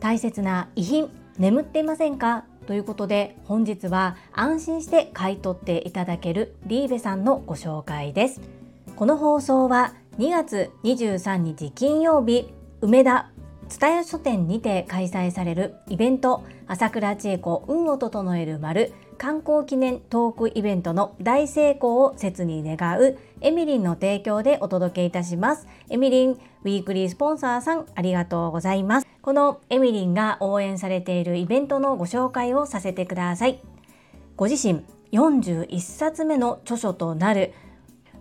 [0.00, 2.44] 大切な遺品眠っていませんか？
[2.66, 8.40] ということで本日は安心して買い取っていただけるリーベさんのご紹介です。
[8.96, 13.30] この放送は2月23日金曜日梅田
[13.68, 25.66] 蔦屋書店にて開催されるイベント朝倉千恵子運を整える丸観光記念トークイベントの大成功を切に願うエミリンの提供でお届けいたします。
[25.90, 29.06] エミリンウィークリースポンサーさんありがとうございます。
[29.20, 33.60] このエミリンが応援されているイベントのご紹介をさせてください。
[34.36, 37.52] ご自身41冊目の著書となる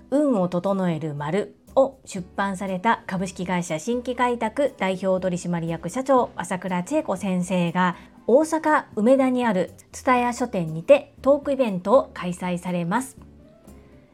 [0.09, 7.95] 運を整える丸を出版された株式会社新規開拓代表取締役社長朝倉千恵子先生が
[8.29, 13.15] 大阪梅田にある蔦屋書店にてトークイベントを開催されます。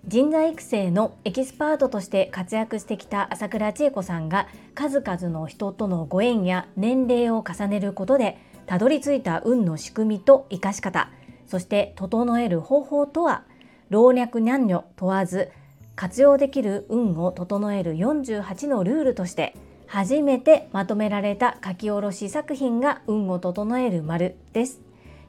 [0.06, 8.38] 人材育成のエキスパートとして活躍してきた朝倉千恵子さんが数々の人とのご縁や年齢を重ねることで
[8.68, 11.10] たどり着いた運の仕組みと生かし方
[11.48, 13.46] そして整える方法とは
[13.90, 15.52] 老若男女問わず
[15.96, 19.56] 活用できる運を整える48のルールとして
[19.94, 24.82] 初めてまとめられた書き下ろし作品が運を整える丸です。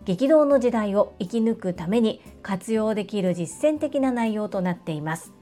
[0.06, 5.34] 激動の時代を生き抜くために活用できる実践的な内容となっています。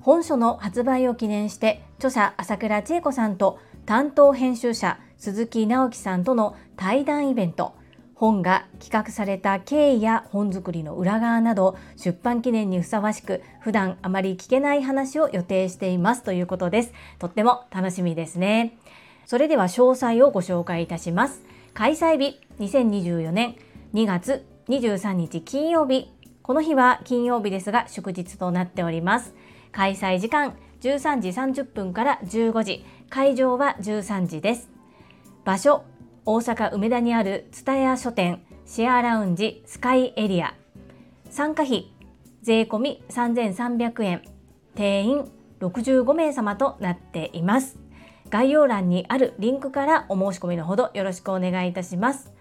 [0.00, 7.74] 本書の発売を記念して著者朝倉千恵子さんと担当編集者鈴木直樹さんとの対談イベント
[8.22, 16.92] 本が企画された経緯や本作りの裏側など出版記念にふさわしく普段あまり聞けない話を予定していますということです。
[17.18, 18.78] とっても楽しみですね。
[19.26, 21.42] それでは詳細をご紹介いたします。
[21.74, 23.56] 開催日2024年
[23.92, 26.08] 2月23日金曜日。
[26.44, 29.34] この日は金曜日ですが祝日となっております。
[29.72, 31.30] 開催時間13時
[31.62, 34.68] 30分から15時、会場は13時です。
[35.44, 35.82] 場所
[36.24, 40.54] 大阪梅田にある蔦屋書店シェアラウンジスカイエリア。
[41.30, 41.92] 参加費
[42.42, 44.22] 税込3300円。
[44.76, 45.28] 定員
[45.58, 47.76] 65名様となっています。
[48.30, 52.32] 概要欄にあるリンクからお申し込みのほどよろしくお願いいたします。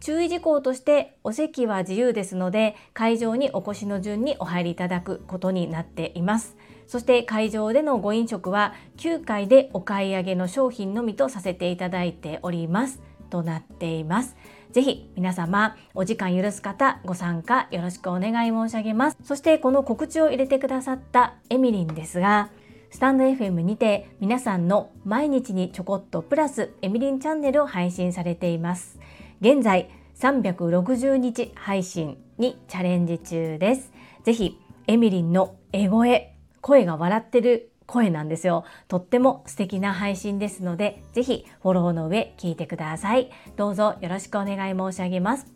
[0.00, 6.58] 注意事項としてお席は自由ですので会場にお越しの順にお入りいただくことになっています。
[6.86, 13.00] そして会場でのご飲食は9回でお買い上げの商品のみとさせていただいております。
[13.30, 14.36] となっています。
[14.72, 19.16] ぜひ皆様お時間許す方ご参加よろしくお願い申し上げます。
[19.24, 22.50] そしてこの告知を入れてくださったエミリンですが、
[22.90, 28.98] スタンド FM にて皆さんの毎日にちょこっとプラスエミリンチャンネルを配信されています。
[29.40, 29.88] 現在
[30.18, 33.92] 360日配信にチャレンジ中です。
[34.24, 38.64] ぜひエミリンのエ声、声が笑ってる声なんですよ。
[38.86, 43.30] とっても素敵な配信ですので、ぜひフォローの上聞いてください。
[43.56, 45.46] どうぞよろしくお願い申し上げます。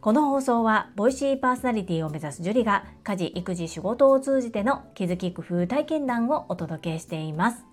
[0.00, 7.64] この放送は、ボイシーパーソナリティを目指す樹里が、家事、育児、仕事を通じての気づき工夫体験談をお届けしています。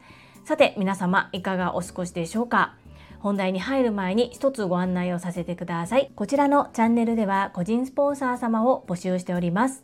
[0.46, 2.76] さて、皆様、いかがお過ごしでしょうか？
[3.20, 6.12] 本題に入る前に一つご案内をさせてください。
[6.16, 9.84] こちらのチャンネルでは個人スポンサー様を募集しております。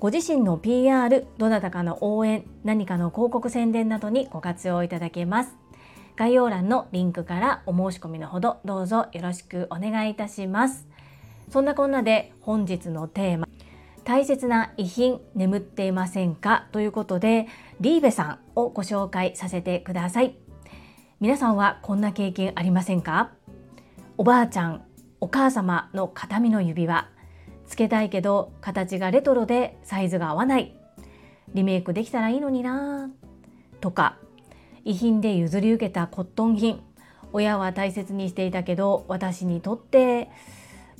[0.00, 5.54] ご自身の PR、どなたかの応援、何かの広告宣伝などにご活用いただけます。
[6.16, 10.88] 概要欄のリンクからお申し込みのほどどうぞよろしくお願いいたします。
[11.50, 13.46] そんなこんなで本日のテーマ、
[14.02, 16.66] 大切な遺品眠っていませんか？
[16.72, 17.46] ということで、
[17.82, 20.34] リーベさんをご紹介させてください。
[21.20, 23.32] 皆さんはこんな経験ありませんか？
[24.16, 24.82] おばあちゃん、
[25.20, 27.06] お母様の形見の指輪、
[27.70, 30.74] つけたいけど形がレトロでサイズが合わない。
[31.54, 33.10] リメイクできたらいいのにな。
[33.80, 34.16] とか
[34.84, 36.82] 遺品で譲り受けたコットン品。
[37.32, 40.30] 親は大切にしていたけど私にとって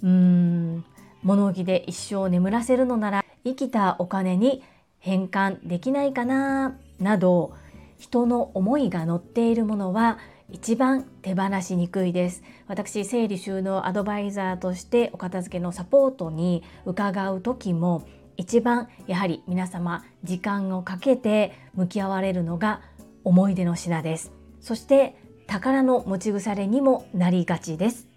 [0.01, 0.85] うーん
[1.25, 4.63] 物置で一生眠らせるのなら生きたお金に
[5.01, 6.79] 変換できないかな。
[7.01, 7.53] など
[7.99, 10.19] 人の思いが乗っているものは
[10.53, 12.43] 一番手放しにくいです。
[12.67, 18.07] 私整理収納アドバイザーとしてお片付けのサポートに伺う時も
[18.37, 22.81] 一番やはり皆様時間をかけて向き合われるのが
[23.25, 24.33] 思い出の品です。
[24.61, 25.17] そして
[25.47, 28.09] 宝の持ち腐れにもなりがちです。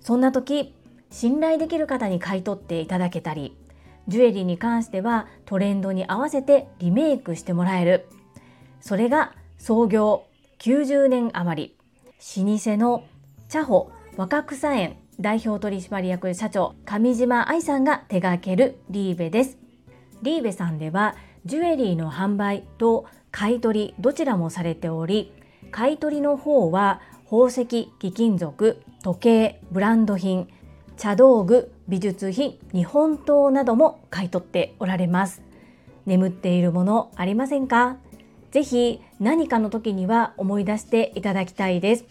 [0.00, 0.74] そんな時
[1.10, 3.56] 信頼できる方に買い取っていただけたり
[4.08, 8.08] ジュエリーに関してはトレンドに合わせてリメイクしてもらえる。
[8.80, 10.24] それが創業
[10.62, 11.76] 90年余り。
[12.36, 13.02] 老舗の
[13.48, 19.58] 茶穂若草園代表取締役社長上島愛さんが手掛けるリーベです。
[20.22, 21.16] リーベさんでは
[21.46, 25.32] ジュエリーの販売と買取どちらもされており
[25.72, 30.46] 買取の方は宝石貴金属時計ブランド品
[30.96, 35.42] 茶道具美術品日本刀なども買い取っておられます。
[36.06, 37.96] 眠っているものありませんか？
[38.52, 42.04] ぜひ何かの時には思い出していただきたいです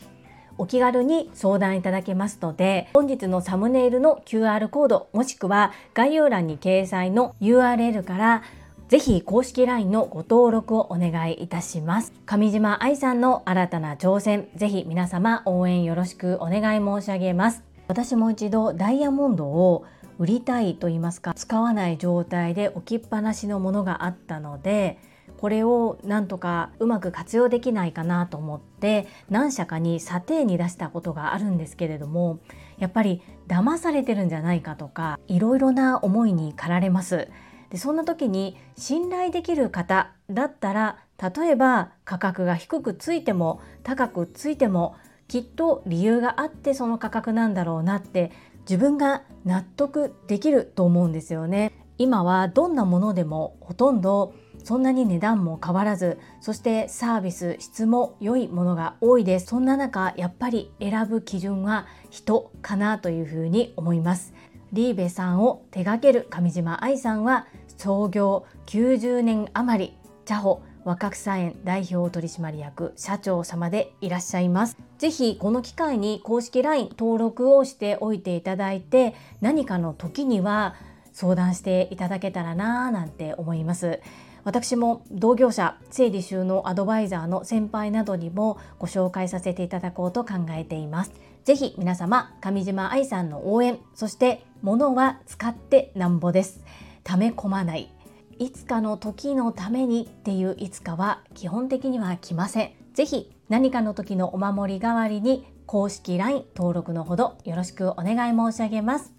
[0.58, 8.44] お気軽に相談いただけますので本日のサムネイルの QR コードもしくは概要欄に掲載の URL から
[8.90, 12.12] ぜひ公式 LINE のご登録をお願いいたします。
[12.26, 17.64] 上島愛さんの新たな挑戦、ぜひ皆様応援よろしくお願い申し上げます。
[17.88, 19.86] 私も一度ダイヤモンドを
[20.20, 25.00] 売りたいと言いますか使わない状態で置きっぱなしのものがあったので
[25.42, 32.42] これをなんとかうまく活用できないかなと思って何社かに査定に出したことがあるんですけれども
[32.78, 37.28] やっぱり騙されてるんじゃないかとかいろいろな思いに駆られます。
[37.72, 44.96] でそんな時に信頼できる方だったら例えば価格が低くついても高くついても
[45.28, 48.32] きっと理由があってその価格なんだろうなって
[48.70, 51.72] 自分が納得できると思うんですよね。
[51.98, 64.34] 今はどんなものでもほとんどそんなに値段も変わらずそしてサービス質も良いものが多いですそんな中やっぱり選ぶ基準は人かなというふうに思います
[64.74, 67.48] リーベさんを手掛ける上島愛さんは
[67.78, 74.78] 創業90年余り茶穂若草園代表取締役社長様でいらっしゃいます。
[74.98, 80.76] ぜひこの機会に公式 LINE 登録をしておいていただいて何かの時には
[81.14, 84.00] 相談していただけたらなぁなんて思います。
[84.44, 91.12] 私も同業者整理収納アドバイザーの先輩などにもご紹介させていただこうと考えています。
[91.44, 96.62] ぜひ皆様上島愛さんの応援そして物は使ってなんぼです。
[97.04, 97.92] 溜め込まない
[98.38, 109.14] いつかの時のためにっていういつかは基本的には来ませんぜひ何かの時のお守り代わりに公式 LINE 登録のほどよろしくお願い申し上げます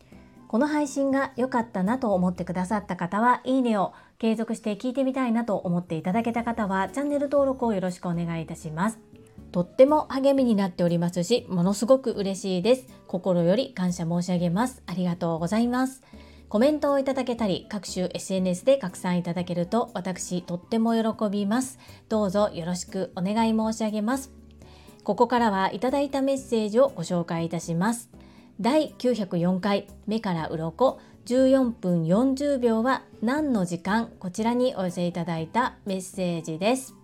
[0.52, 8.98] この配信が良かったなと思ってくださった方はいいねを継続して聞いてみたいなと思っていただけた方はチャンネル登録をよろしくお願いいたします
[9.50, 16.02] とっても励みになっておりますしものすごく嬉しいです心より感謝申し上げますありがとうございます
[16.50, 21.78] コメントをいただけたり、各種 SNS で拡散いただけると私とっても喜びます。
[22.10, 24.30] どうぞよろしくお願い申し上げます。
[25.02, 28.10] ここからはいただいたメッセージをご紹介いたします。
[28.62, 36.94] 第904回目から鱗14分40秒は何の時間こちらにお寄せいただいたメッセージです。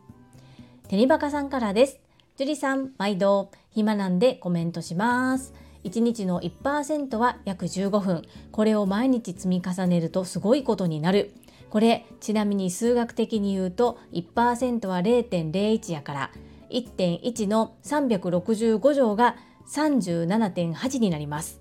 [0.86, 1.98] テニバカさんからです。
[2.36, 5.52] 樹里さん、毎度暇なんでコメントします。
[5.82, 8.22] 1日の1%は約15分
[8.52, 11.32] これを毎日積み重ねるとすごいことになる
[11.70, 16.30] これちなみに数学的に言うと1%は0.01やから
[16.70, 19.36] 1.1の365乗が
[19.68, 21.60] 37.8になります。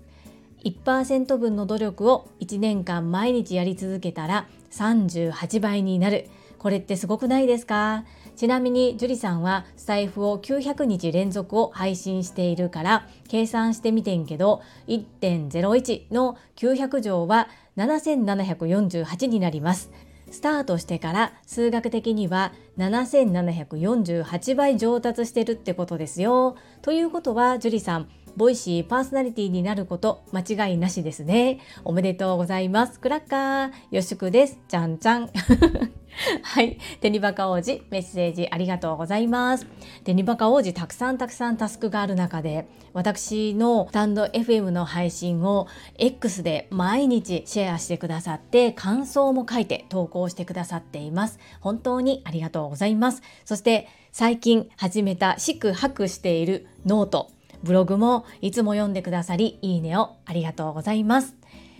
[0.64, 6.28] 1%分の努力を1年間毎日やり続けたら38倍になる。
[6.58, 8.04] これってすごくないですか？
[8.34, 19.90] ちなみに樹里さんはスタイフを900日連続を配信しているから計算してみてんけど1.01の900乗は7748になります。
[20.30, 26.56] スタートしてから数学的には7748倍上達してるってことですよ。
[26.82, 31.58] ということは樹里さんボイシーパーソナリティになること間違いなしですね。
[31.84, 33.00] おめでとうございます。
[33.00, 34.60] クラッカー、よしくです。
[34.68, 35.28] ちゃんちゃん。
[36.42, 36.78] はい。
[37.00, 39.66] テニバカ王子、メッセージありがとうございます。
[40.04, 45.66] テニバカ王子、たくさんたくさんタスクがある中で、私のスタンド FM の配信を
[45.96, 51.40] X で毎日シェアしてくださって、感想も書いて投稿してくださっています。
[51.60, 53.20] 本当にありがとうございます。
[53.44, 57.37] そして、最近始めた、四苦八苦しているノート。
[57.62, 61.36] ブログもいつも読んでくださり、いいねをありがとうございます。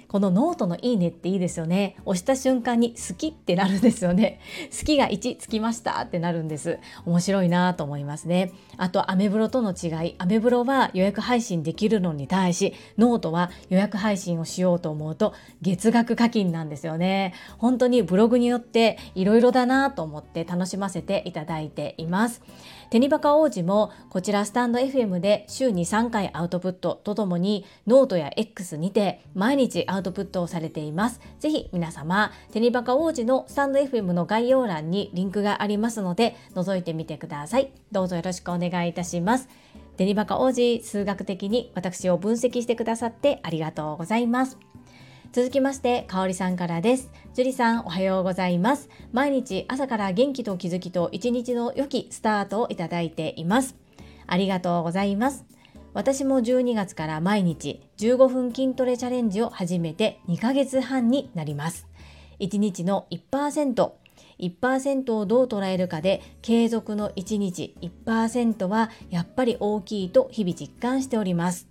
[0.08, 1.97] このノートのいいねっていいですよね。
[2.06, 4.40] 押した瞬間に好きってなるんですよね。
[4.70, 6.78] 好きが1つきましたってなるんです。
[7.04, 8.52] 面白いなと思いますね。
[8.78, 10.14] あと、アメブロとの違い。
[10.16, 17.35] アメブロは予約配信できるのに対し、ノートは予約配信をしようと思うと月額課金なんですよね。
[17.58, 22.40] 本当にブログによっていろいろだなと思って楽しませていただいています。
[22.90, 31.21] テニバカ王子もこちらスタンド FM で週に3回アウトプットとともにノートや X にて毎日アウトプットをされています。
[31.38, 37.73] ぜひ皆様、テニバカ王子のスタンド FM の概要欄にリンクがありますので覗いてみてください。
[37.92, 39.49] どうぞよろしくお願いいたします。
[39.99, 44.67] テニバカ王子数学的に私を分析してくださってありがとうございます。
[45.30, 47.11] 続きましてかおりさんからです。
[47.35, 48.88] 樹里さんおはようございます。
[49.12, 53.76] 毎日朝から元気と気づきと一日の良きスタートをいただいています。
[54.26, 55.44] ありがとうございます。
[55.92, 61.87] 私も12月から毎日15分筋トレチャレンジを始めて2ヶ月半になります。
[62.40, 63.90] 1日の1%
[64.40, 71.68] 1%をどう捉えるかで継続の1日1%はやっぱり大きいと日々実感しております。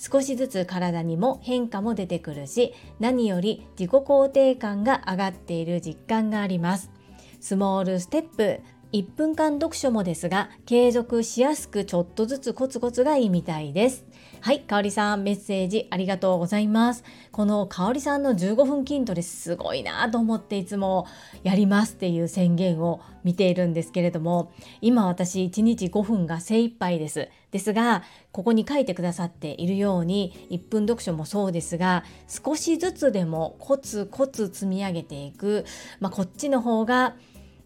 [0.00, 6.90] 少しずつ体にも変化も出てくるし何より自己肯定感が上がっている実感があります。
[7.38, 8.60] スモールステップ
[8.92, 14.04] 1分間読書もですが継続しやすくちょっとずつコツコツがいいみたいです。
[14.40, 17.04] はい、かおりさんメッセージありがとうございます。
[17.30, 21.06] このかおりさんの15分筋トレすごいなと思っていつも
[21.44, 27.28] やりますっていう宣言を見ているんですけれども今私1日5分が精一杯です。
[27.52, 35.64] ですがここに書いてくださっているように1分読書もそうですが少しずつでもコツコツ積み上げていく、
[36.00, 37.14] まあ、こっちの方が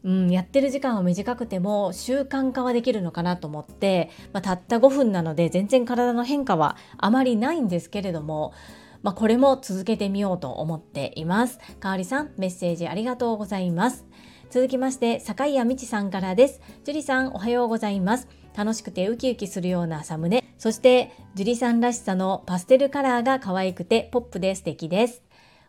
[0.05, 8.53] うん、やってる時間は短くても習慣化はできるのかなと思って、まあ、たった5分なので全然体の変化はあまりないんですけれども、
[9.03, 11.59] まあ、これも続けてみようと思っています。
[11.81, 14.07] かわりさん、メッセージありがとうございます。
[14.51, 16.61] 続きまして、坂井谷美智さんからです。
[16.85, 18.29] 樹里さん、おはようございます。
[18.57, 20.45] 楽しくてウキウキするようなサムネ。
[20.59, 25.23] そして、樹里さんらしさのパステルカラーが可愛くてポップで素敵です。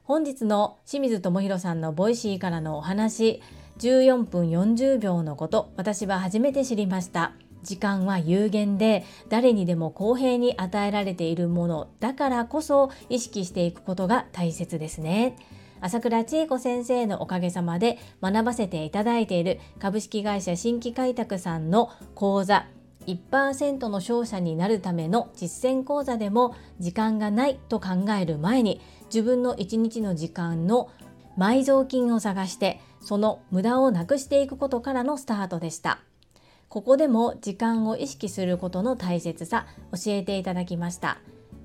[0.03, 3.41] 本日の清水智弘さんのボイシーからのお話、
[3.79, 7.33] 14分40秒のこと私は初めて知りました。
[7.63, 15.35] 時間は有限で誰にでも公平に与えられているものだからこそ意識していくことが大切ですね。
[15.81, 22.67] 朝倉千恵子先生のおかげさまで学ばせていただいている株式会社新規開拓さんの講座
[23.07, 27.89] 1%の勝者になるための実践講座でも時間がないと考
[28.19, 30.89] える前に自分の1日の時間の
[31.37, 35.99] 埋蔵金を探してその無駄をなくしていくことからのスタートでした。
[36.67, 41.19] ここでも時間を意識することの大切さ教えていただきました。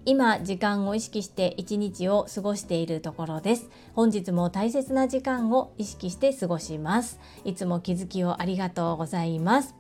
[0.05, 3.71] 今時間を意識して一日を過ごしているところです。
[3.95, 7.19] 本日も大切な時間を意識して過ごします。
[7.45, 9.75] いつも気づきをありがとうございます。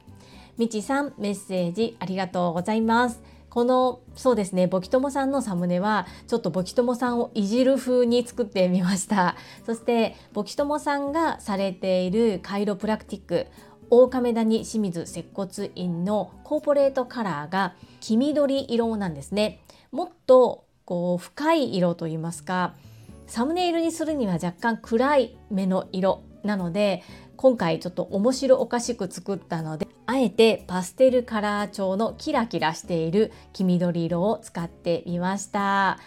[0.56, 3.22] みちさんメッセージありがとうございます。
[3.50, 9.36] このそうですねボキトモさんのサムネはちょっとボキトモさんをいじる風に作ってみました。
[9.66, 13.46] そしてボキトモさんがされているカイロプラクティック
[13.90, 19.60] 大亀谷清水接骨院のコーポレートカラーが黄緑色なんですね。
[19.90, 22.74] もっとこう深い色といいますか
[23.26, 27.02] サムネイルにするには若干暗い目の色なので
[27.40, 35.98] 今回ちょっと面白おかしく作ったのであえてパステルカラー調のキラキラしている黄緑色を使ってみました。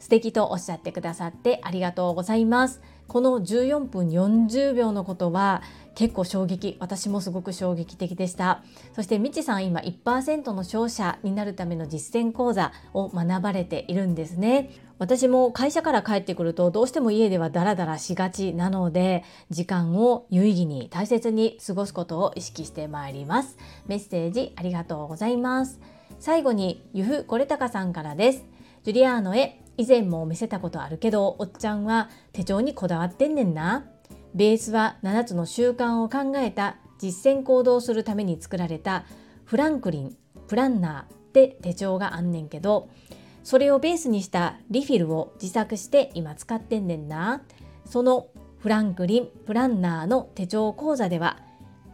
[0.00, 2.80] 素敵とおっしゃってくださってありがとうございます。
[3.10, 5.62] この14分40秒のことは
[5.96, 8.62] 結構衝撃私もすごく衝撃的でした。
[8.94, 14.70] そしてみちさん今1%の勝者になるための実践講座を学ばれているんですね。
[15.00, 23.58] 私も会社から帰ってくるとどうしても家ではダラダラしがちなので時間を有意義に大切に過ごすことを意識してまいります。
[23.88, 25.80] メッセージありがとうございます。
[26.20, 28.44] 最後にゆふこれたかさんからです。
[28.84, 33.86] ジュリアーノへ以前も見せたことあるけどおっちゃんは手帳にこだわってんねんな。
[34.34, 39.06] ベースは7つの習慣を考えた実践行動するために作られた
[39.46, 40.16] フランクリン
[40.48, 42.90] プランナーって手帳があんねんけど
[43.42, 47.42] それをベースにしたリフィルを自作して今使ってんねんな。
[47.86, 51.38] そのフランクリンプランナーの手帳講座では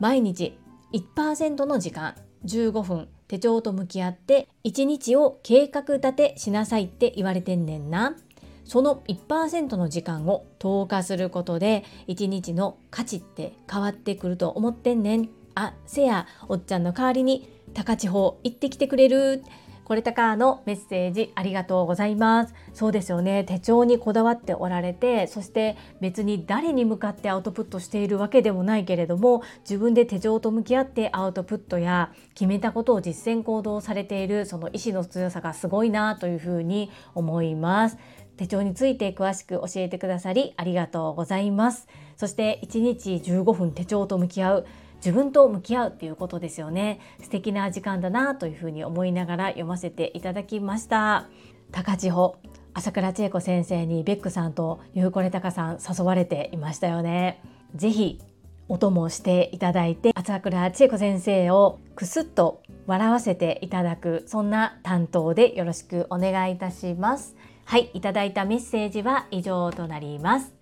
[0.00, 0.58] 毎日
[0.92, 8.16] 1%の時間15分手帳と向き合って1日を計画立てしなさいって言われてんねんな。
[8.64, 15.28] その1%の時間を投下することで1日の価値って変わってくると思ってんねん。
[15.54, 19.42] あせやおっちゃんの代わりに高千穂行ってきてくれる。
[19.86, 22.54] これたかのメッセージありがとうございます。
[22.74, 23.44] そうですよね。
[23.44, 37.96] 手帳にこだわっておられてそして別に誰に向かってアウトプットしているわけでもないけれども自分で手帳と向き合ってアウトプットや決めたことを実践行動されているその意志の強さがすごいなというふうに思います。
[38.36, 41.86] 手帳について詳しく教えてくださりありがとうございます。
[42.16, 44.66] そして1日15分手帳と向き合う。
[44.96, 47.00] 自分と向き合うっていうことですよね。
[47.22, 51.26] 素敵な時間だなというふうに思いながら読ませていただきました。
[51.72, 52.36] 高千穂
[52.74, 57.40] 朝倉千恵子先生にベックさんとゆうこれたかさん誘われていましたよね。
[57.74, 58.20] ぜひ
[58.68, 67.34] お供していただいて朝倉千恵子先生をくすっと笑わせていただくそんな担当でよろしくお願いいたします。
[67.64, 70.52] はいいただいたメッセージは以上となります。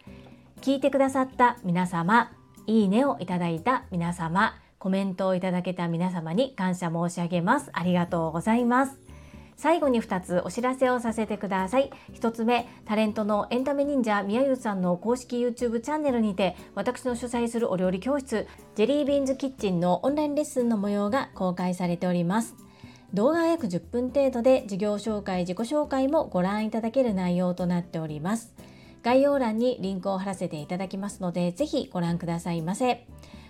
[0.60, 2.32] 聞いてくださった皆様
[2.66, 7.70] いいねをいただいた皆様コメントをいただけた皆様に感謝申し上げます。
[7.72, 8.98] ありがとうございます。
[9.56, 11.90] 最後に2つお知らせをさせてください。
[12.12, 22.54] 1つ目タレントのエンタメ忍者宮ゆさんの公式 YouTube チャンネルにて私の主催するお料理教室ジェリービーンズキッチンのオンラインレッスンの模様が公開されております。
[23.14, 28.52] 動画は約10分程度で事業紹介自己紹介もご覧いただける内容となっております。
[29.04, 33.06] 概要欄にリンクを貼らせていただきますので、ぜひご覧くださいませ。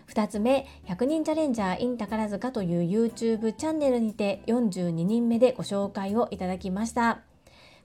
[0.08, 7.20] 2つ目、100人チャレンジャー in 宝塚という YouTube チャンネルにて42人目でご紹介をいただきました。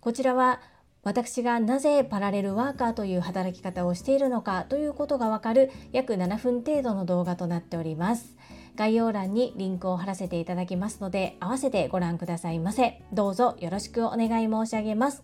[0.01, 0.59] こちらは
[1.03, 8.35] 私がなぜパラレルワーカーという働き方をしているのかということがわかる約7分程度の動画となっております。
[8.75, 13.01] 概要欄にリンクを貼らせていただきますので、合わせてご覧くださいませ。
[13.13, 15.23] どうぞよろしくお願い申し上げます。